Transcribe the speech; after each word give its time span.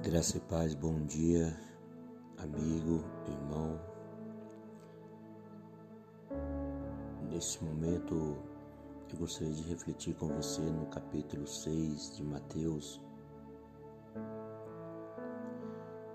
Graça 0.00 0.36
e 0.36 0.40
paz, 0.40 0.74
bom 0.74 1.04
dia, 1.06 1.58
amigo, 2.38 3.04
irmão. 3.26 3.80
Neste 7.28 7.62
momento, 7.64 8.38
eu 9.10 9.18
gostaria 9.18 9.52
de 9.52 9.68
refletir 9.68 10.14
com 10.14 10.28
você 10.28 10.62
no 10.62 10.86
capítulo 10.86 11.48
6 11.48 12.16
de 12.16 12.22
Mateus, 12.22 13.02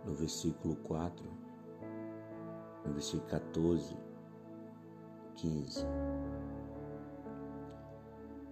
no 0.06 0.14
versículo 0.14 0.78
4, 0.78 1.26
no 2.86 2.94
versículo 2.94 3.30
14, 3.30 3.98
15. 5.36 5.86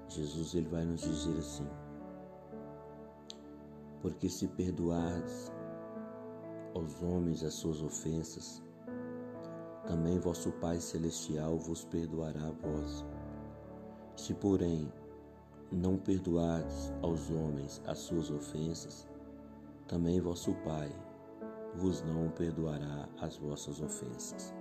Jesus 0.09 0.55
ele 0.55 0.67
vai 0.67 0.83
nos 0.83 1.01
dizer 1.01 1.39
assim: 1.39 1.67
porque 4.01 4.29
se 4.29 4.47
perdoardes 4.47 5.51
aos 6.73 7.01
homens 7.01 7.43
as 7.43 7.53
suas 7.53 7.81
ofensas, 7.81 8.63
também 9.85 10.19
vosso 10.19 10.51
Pai 10.53 10.79
Celestial 10.79 11.57
vos 11.57 11.85
perdoará 11.85 12.47
a 12.47 12.51
vós. 12.51 13.05
Se, 14.15 14.33
porém, 14.33 14.91
não 15.71 15.97
perdoardes 15.97 16.93
aos 17.01 17.29
homens 17.29 17.81
as 17.85 17.99
suas 17.99 18.29
ofensas, 18.29 19.07
também 19.87 20.19
vosso 20.19 20.53
Pai 20.63 20.91
vos 21.75 22.01
não 22.03 22.29
perdoará 22.29 23.07
as 23.19 23.37
vossas 23.37 23.81
ofensas. 23.81 24.53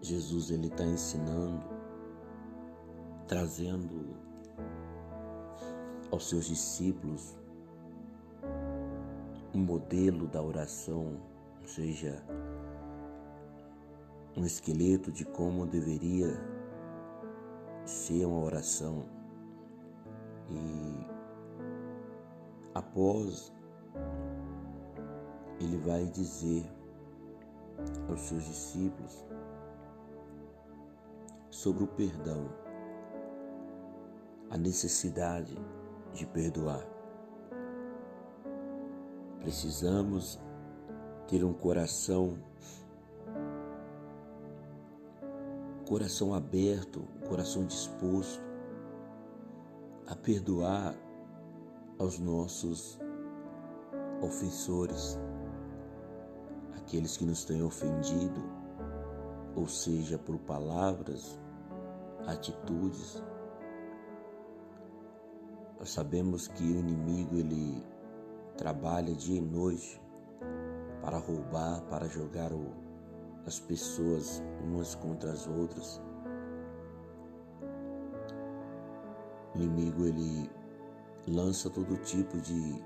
Jesus 0.00 0.50
ele 0.50 0.66
está 0.66 0.84
ensinando, 0.84 1.64
trazendo 3.26 4.16
aos 6.14 6.28
seus 6.28 6.44
discípulos 6.44 7.36
um 9.52 9.58
modelo 9.58 10.28
da 10.28 10.40
oração, 10.40 11.20
ou 11.60 11.66
seja, 11.66 12.24
um 14.36 14.44
esqueleto 14.44 15.10
de 15.10 15.24
como 15.24 15.66
deveria 15.66 16.28
ser 17.84 18.26
uma 18.26 18.44
oração. 18.44 19.04
E 20.50 21.06
após 22.74 23.52
ele 25.60 25.78
vai 25.78 26.06
dizer 26.06 26.64
aos 28.08 28.20
seus 28.20 28.44
discípulos 28.44 29.24
sobre 31.50 31.82
o 31.82 31.88
perdão, 31.88 32.48
a 34.50 34.56
necessidade 34.56 35.56
de 36.14 36.24
perdoar. 36.26 36.86
Precisamos 39.40 40.38
ter 41.28 41.44
um 41.44 41.52
coração 41.52 42.38
coração 45.86 46.32
aberto, 46.32 47.02
coração 47.28 47.66
disposto 47.66 48.42
a 50.06 50.16
perdoar 50.16 50.94
aos 51.98 52.18
nossos 52.18 52.98
ofensores, 54.22 55.18
aqueles 56.76 57.16
que 57.16 57.24
nos 57.24 57.44
têm 57.44 57.62
ofendido, 57.62 58.42
ou 59.54 59.68
seja, 59.68 60.18
por 60.18 60.38
palavras, 60.38 61.38
atitudes, 62.26 63.22
nós 65.84 65.90
sabemos 65.90 66.48
que 66.48 66.62
o 66.62 66.78
inimigo 66.78 67.36
ele 67.36 67.84
trabalha 68.56 69.14
dia 69.14 69.36
e 69.36 69.40
noite 69.42 70.00
para 71.02 71.18
roubar, 71.18 71.82
para 71.90 72.08
jogar 72.08 72.54
o, 72.54 72.72
as 73.46 73.60
pessoas 73.60 74.42
umas 74.62 74.94
contra 74.94 75.30
as 75.30 75.46
outras. 75.46 76.00
O 79.54 79.58
inimigo 79.58 80.06
ele 80.06 80.50
lança 81.28 81.68
todo 81.68 81.98
tipo 81.98 82.40
de 82.40 82.82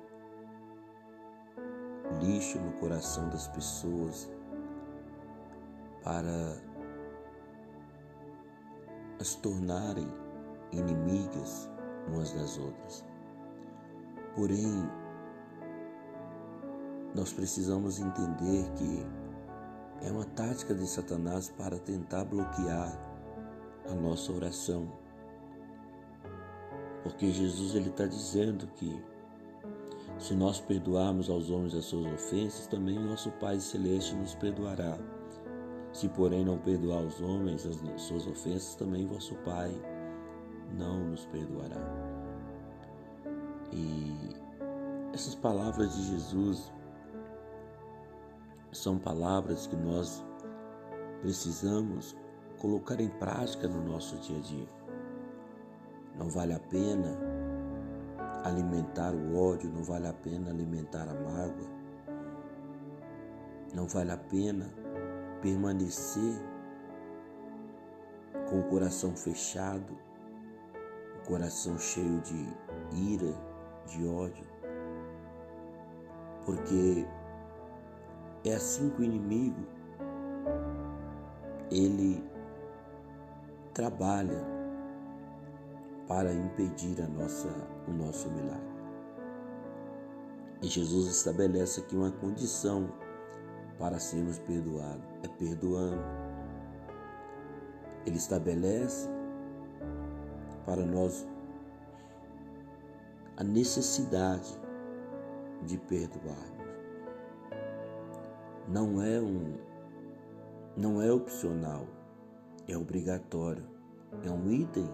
lixo 2.20 2.58
no 2.58 2.72
coração 2.80 3.28
das 3.28 3.46
pessoas 3.46 4.28
para 6.02 6.60
as 9.20 9.36
tornarem 9.36 10.08
inimigas 10.72 11.70
umas 12.08 12.32
das 12.32 12.58
outras. 12.58 13.04
Porém, 14.34 14.88
nós 17.14 17.32
precisamos 17.32 17.98
entender 17.98 18.70
que 18.76 19.06
é 20.06 20.10
uma 20.10 20.24
tática 20.24 20.74
de 20.74 20.86
Satanás 20.86 21.48
para 21.56 21.78
tentar 21.78 22.24
bloquear 22.24 22.96
a 23.90 23.94
nossa 23.94 24.32
oração. 24.32 24.88
Porque 27.02 27.30
Jesus 27.30 27.74
ele 27.74 27.88
está 27.88 28.06
dizendo 28.06 28.66
que 28.76 29.02
se 30.18 30.34
nós 30.34 30.60
perdoarmos 30.60 31.30
aos 31.30 31.50
homens 31.50 31.74
as 31.74 31.84
suas 31.86 32.12
ofensas, 32.12 32.66
também 32.66 32.98
nosso 32.98 33.30
Pai 33.32 33.58
Celeste 33.58 34.14
nos 34.14 34.34
perdoará. 34.34 34.98
Se, 35.92 36.08
porém, 36.08 36.44
não 36.44 36.58
perdoar 36.58 37.02
aos 37.02 37.20
homens 37.20 37.64
as 37.66 38.02
suas 38.02 38.26
ofensas, 38.26 38.74
também 38.74 39.06
vosso 39.06 39.34
Pai 39.36 39.72
não 40.76 41.04
nos 41.04 41.26
perdoará. 41.26 41.80
E 43.72 44.30
essas 45.12 45.34
palavras 45.34 45.94
de 45.94 46.02
Jesus 46.14 46.72
são 48.72 48.98
palavras 48.98 49.66
que 49.66 49.76
nós 49.76 50.24
precisamos 51.20 52.16
colocar 52.58 53.00
em 53.00 53.08
prática 53.08 53.68
no 53.68 53.82
nosso 53.82 54.16
dia 54.18 54.38
a 54.38 54.40
dia. 54.40 54.68
Não 56.18 56.28
vale 56.28 56.52
a 56.52 56.58
pena 56.58 57.16
alimentar 58.44 59.14
o 59.14 59.36
ódio, 59.36 59.70
não 59.70 59.82
vale 59.82 60.08
a 60.08 60.12
pena 60.12 60.50
alimentar 60.50 61.08
a 61.08 61.14
mágoa, 61.14 61.68
não 63.74 63.86
vale 63.86 64.10
a 64.10 64.16
pena 64.16 64.66
permanecer 65.40 66.40
com 68.48 68.60
o 68.60 68.64
coração 68.64 69.14
fechado 69.14 70.07
coração 71.28 71.78
cheio 71.78 72.20
de 72.22 72.48
ira, 73.12 73.34
de 73.86 74.08
ódio. 74.08 74.46
Porque 76.46 77.06
é 78.46 78.54
assim 78.54 78.88
que 78.90 79.02
o 79.02 79.04
inimigo 79.04 79.60
ele 81.70 82.24
trabalha 83.74 84.42
para 86.08 86.32
impedir 86.32 87.02
a 87.02 87.06
nossa, 87.06 87.48
o 87.86 87.92
nosso 87.92 88.30
milagre. 88.30 88.78
E 90.62 90.66
Jesus 90.66 91.08
estabelece 91.08 91.80
aqui 91.80 91.94
uma 91.94 92.10
condição 92.10 92.90
para 93.78 93.98
sermos 93.98 94.38
perdoados, 94.38 95.04
é 95.22 95.28
perdoando. 95.28 96.02
Ele 98.06 98.16
estabelece 98.16 99.17
para 100.68 100.84
nós 100.84 101.26
a 103.38 103.42
necessidade 103.42 104.60
de 105.62 105.78
perdoarmos. 105.78 106.68
Não 108.68 109.02
é 109.02 109.18
um 109.18 109.54
não 110.76 111.00
é 111.00 111.10
opcional, 111.10 111.86
é 112.68 112.76
obrigatório. 112.76 113.64
É 114.22 114.30
um 114.30 114.52
item 114.52 114.88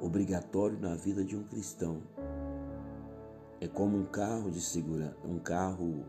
obrigatório 0.00 0.78
na 0.80 0.94
vida 0.94 1.22
de 1.22 1.36
um 1.36 1.44
cristão. 1.44 2.02
É 3.60 3.68
como 3.68 3.98
um 3.98 4.04
carro 4.06 4.50
de 4.50 4.60
segurança, 4.60 5.16
um 5.24 5.38
carro 5.38 6.06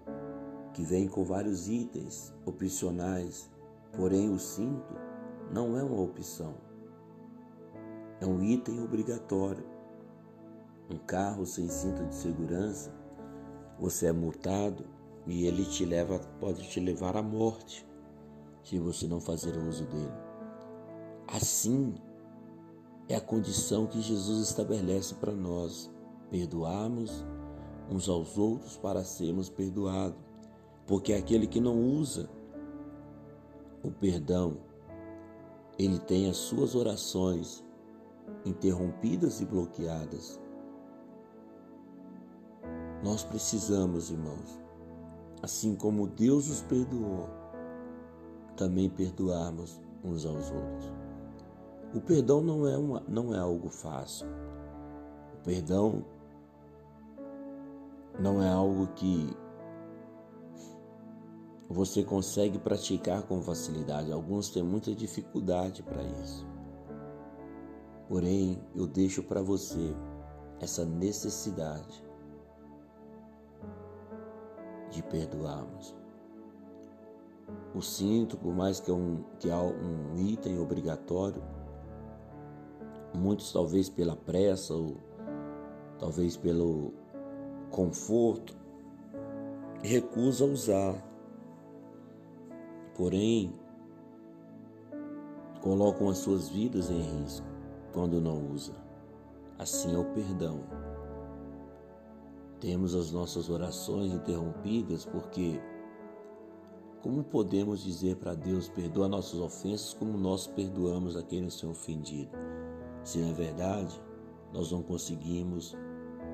que 0.74 0.82
vem 0.82 1.08
com 1.08 1.24
vários 1.26 1.68
itens 1.68 2.34
opcionais, 2.46 3.52
porém 3.94 4.30
o 4.30 4.40
cinto 4.40 4.96
não 5.52 5.78
é 5.78 5.84
uma 5.84 6.02
opção 6.02 6.67
é 8.20 8.26
um 8.26 8.44
item 8.44 8.84
obrigatório. 8.84 9.64
Um 10.90 10.98
carro 10.98 11.46
sem 11.46 11.68
cinto 11.68 12.06
de 12.06 12.16
segurança, 12.16 12.94
você 13.78 14.08
é 14.08 14.12
multado 14.12 14.86
e 15.26 15.46
ele 15.46 15.66
te 15.66 15.86
leva, 15.86 16.20
pode 16.40 16.68
te 16.70 16.80
levar 16.80 17.18
à 17.18 17.22
morte 17.22 17.86
se 18.64 18.80
você 18.80 19.06
não 19.06 19.20
fazer 19.20 19.58
uso 19.58 19.86
dele. 19.86 20.14
Assim 21.28 21.96
é 23.10 23.16
a 23.16 23.22
condição 23.22 23.86
que 23.86 24.02
Jesus 24.02 24.50
estabelece 24.50 25.16
para 25.16 25.34
nós, 25.34 25.92
perdoarmos 26.30 27.26
uns 27.90 28.08
aos 28.08 28.38
outros 28.38 28.78
para 28.78 29.04
sermos 29.04 29.50
perdoados. 29.50 30.20
Porque 30.86 31.14
aquele 31.14 31.48
que 31.48 31.60
não 31.60 31.78
usa 31.78 32.30
o 33.84 33.92
perdão, 33.92 34.58
ele 35.78 36.00
tem 36.00 36.30
as 36.30 36.38
suas 36.38 36.76
orações 36.76 37.67
interrompidas 38.46 39.42
e 39.42 39.46
bloqueadas. 39.46 40.40
Nós 43.04 43.24
precisamos, 43.24 44.10
irmãos, 44.10 44.60
assim 45.42 45.76
como 45.76 46.08
Deus 46.08 46.50
os 46.50 46.62
perdoou, 46.62 47.30
também 48.56 48.90
perdoarmos 48.90 49.82
uns 50.04 50.26
aos 50.26 50.50
outros. 50.52 50.94
O 51.94 52.02
perdão 52.02 52.42
não 52.42 52.68
é, 52.68 52.78
uma, 52.78 53.04
não 53.08 53.34
é 53.34 53.40
algo 53.40 53.70
fácil. 53.70 54.28
O 55.34 55.44
perdão 55.44 56.04
não 58.20 58.42
é 58.42 58.50
algo 58.50 58.88
que 58.88 59.30
você 61.70 62.04
consegue 62.04 62.58
praticar 62.58 63.24
com 63.24 63.42
facilidade. 63.42 64.12
Alguns 64.12 64.50
têm 64.50 64.64
muita 64.64 64.94
dificuldade 64.94 65.84
para 65.84 66.02
isso. 66.04 66.46
Porém, 68.08 68.58
eu 68.74 68.88
deixo 68.88 69.22
para 69.22 69.42
você 69.42 69.94
essa 70.62 70.86
necessidade 70.86 72.02
de 74.90 75.04
perdoarmos. 75.04 75.94
O 77.76 77.82
cinto, 77.82 78.38
por 78.38 78.56
mais 78.56 78.80
que 78.80 78.90
é 78.90 78.94
um, 78.94 79.24
que 79.40 79.50
é 79.50 79.56
um 79.56 80.18
item 80.18 80.58
obrigatório, 80.58 81.44
muitos 83.14 83.52
talvez 83.52 83.90
pela 83.90 84.16
pressa 84.16 84.74
ou 84.74 84.96
talvez 86.00 86.38
pelo 86.38 86.94
conforto, 87.70 88.56
recusam 89.84 90.54
usar. 90.54 90.96
Porém, 92.96 93.54
colocam 95.62 96.08
as 96.08 96.20
suas 96.20 96.48
vidas 96.48 96.90
em 96.90 97.02
risco 97.02 97.57
quando 97.98 98.22
não 98.22 98.52
usa. 98.54 98.76
Assim 99.58 99.96
é 99.96 99.98
o 99.98 100.06
perdão. 100.14 100.64
Temos 102.60 102.94
as 102.94 103.12
nossas 103.12 103.50
orações 103.50 104.14
interrompidas 104.14 105.04
porque 105.04 105.60
como 107.02 107.24
podemos 107.24 107.84
dizer 107.84 108.18
para 108.18 108.36
Deus 108.36 108.70
perdoa 108.70 109.08
nossas 109.08 109.40
ofensas 109.40 109.96
como 109.96 110.16
nós 110.16 110.46
perdoamos 110.46 111.18
a 111.18 111.24
quem 111.24 111.42
nos 111.42 111.60
tem 111.60 111.68
ofendido? 111.68 112.30
Se 113.04 113.18
na 113.18 113.34
verdade 113.34 114.00
nós 114.54 114.72
não 114.72 114.84
conseguimos 114.84 115.76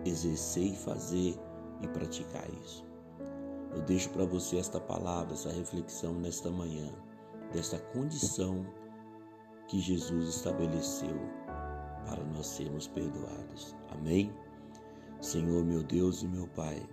exercer 0.03 0.73
e 0.73 0.75
fazer 0.75 1.39
e 1.81 1.87
praticar 1.87 2.45
isso. 2.61 2.85
Eu 3.73 3.81
deixo 3.83 4.09
para 4.09 4.25
você 4.25 4.57
esta 4.57 4.81
palavra, 4.81 5.33
essa 5.33 5.49
reflexão 5.49 6.13
nesta 6.13 6.51
manhã, 6.51 6.91
desta 7.53 7.79
condição 7.79 8.65
que 9.69 9.79
Jesus 9.79 10.27
estabeleceu 10.27 11.42
para 12.05 12.23
nós 12.23 12.47
sermos 12.47 12.87
perdoados. 12.87 13.75
Amém? 13.91 14.31
Senhor, 15.21 15.63
meu 15.63 15.83
Deus 15.83 16.21
e 16.21 16.27
meu 16.27 16.47
Pai, 16.47 16.85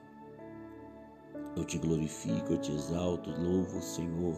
eu 1.57 1.65
te 1.65 1.79
glorifico, 1.79 2.53
eu 2.53 2.59
te 2.59 2.73
exalto, 2.73 3.31
louvo 3.31 3.83
Senhor, 3.83 4.37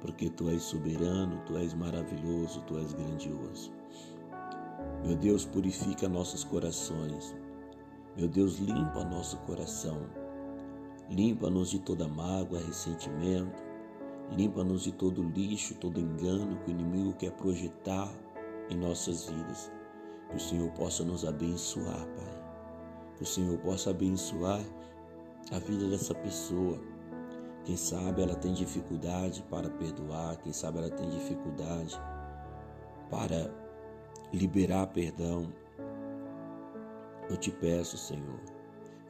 porque 0.00 0.30
tu 0.30 0.48
és 0.48 0.62
soberano, 0.62 1.42
tu 1.44 1.56
és 1.56 1.74
maravilhoso, 1.74 2.62
tu 2.62 2.78
és 2.78 2.92
grandioso. 2.92 3.72
Meu 5.04 5.16
Deus, 5.16 5.44
purifica 5.44 6.08
nossos 6.08 6.44
corações. 6.44 7.34
Meu 8.16 8.28
Deus, 8.28 8.58
limpa 8.58 9.04
nosso 9.04 9.38
coração. 9.38 10.06
Limpa-nos 11.08 11.70
de 11.70 11.80
toda 11.80 12.06
mágoa, 12.06 12.60
ressentimento. 12.60 13.62
Limpa-nos 14.30 14.84
de 14.84 14.92
todo 14.92 15.22
lixo, 15.22 15.74
todo 15.74 15.98
engano 15.98 16.56
que 16.58 16.70
o 16.70 16.70
inimigo 16.70 17.12
quer 17.14 17.32
projetar 17.32 18.12
em 18.68 18.76
nossas 18.76 19.28
vidas. 19.28 19.72
Que 20.30 20.36
o 20.36 20.40
Senhor 20.40 20.70
possa 20.72 21.04
nos 21.04 21.24
abençoar, 21.24 22.06
Pai. 22.16 22.42
Que 23.16 23.22
o 23.22 23.26
Senhor 23.26 23.58
possa 23.58 23.90
abençoar 23.90 24.60
a 25.52 25.58
vida 25.58 25.88
dessa 25.88 26.14
pessoa. 26.14 26.78
Quem 27.64 27.76
sabe 27.76 28.22
ela 28.22 28.34
tem 28.34 28.54
dificuldade 28.54 29.42
para 29.50 29.68
perdoar, 29.68 30.36
quem 30.38 30.52
sabe 30.52 30.78
ela 30.78 30.90
tem 30.90 31.10
dificuldade 31.10 32.00
para 33.10 33.52
liberar 34.32 34.86
perdão, 34.86 35.52
eu 37.28 37.36
te 37.36 37.50
peço, 37.50 37.98
Senhor, 37.98 38.40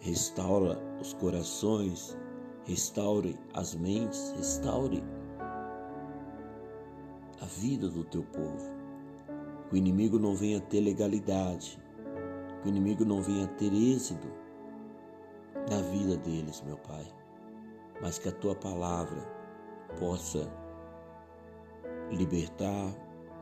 restaura 0.01 0.79
os 1.01 1.15
corações, 1.15 2.17
restaure 2.65 3.39
as 3.55 3.75
mentes, 3.75 4.33
restaure 4.37 5.03
a 7.41 7.45
vida 7.47 7.89
do 7.89 8.05
teu 8.05 8.23
povo. 8.25 8.80
Que 9.71 9.75
o 9.75 9.79
inimigo 9.79 10.19
não 10.19 10.35
venha 10.35 10.61
ter 10.61 10.81
legalidade, 10.81 11.81
que 12.61 12.69
o 12.69 12.71
inimigo 12.71 13.05
não 13.05 13.23
venha 13.23 13.47
ter 13.47 13.73
êxito 13.73 14.29
na 15.71 15.81
vida 15.81 16.17
deles, 16.19 16.63
meu 16.67 16.77
Pai, 16.77 17.07
mas 18.03 18.19
que 18.19 18.29
a 18.29 18.33
tua 18.33 18.55
palavra 18.55 19.23
possa 19.99 20.53
libertar, 22.11 22.93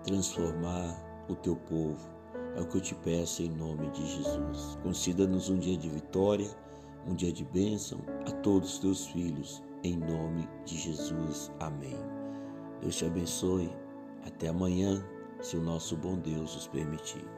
transformar 0.05 1.25
o 1.29 1.35
teu 1.35 1.57
povo 1.57 2.19
é 2.57 2.61
o 2.61 2.67
que 2.67 2.77
eu 2.77 2.81
te 2.81 2.95
peço 2.97 3.43
em 3.43 3.51
nome 3.51 3.89
de 3.91 4.05
Jesus. 4.05 4.79
Conceda-nos 4.83 5.49
um 5.49 5.59
dia 5.59 5.77
de 5.77 5.89
vitória, 5.89 6.51
um 7.07 7.15
dia 7.15 7.33
de 7.33 7.45
bênção 7.45 8.01
a 8.27 8.33
todos 8.33 8.75
os 8.75 8.79
teus 8.81 9.07
filhos, 9.07 9.63
em 9.85 9.97
nome 9.97 10.49
de 10.65 10.77
Jesus. 10.77 11.53
Amém. 11.61 11.97
Deus 12.81 12.97
te 12.97 13.07
abençoe. 13.07 13.71
Até 14.27 14.49
amanhã, 14.49 15.05
se 15.41 15.57
o 15.57 15.61
nosso 15.61 15.97
bom 15.97 16.19
Deus 16.19 16.57
os 16.57 16.67
permitir. 16.67 17.38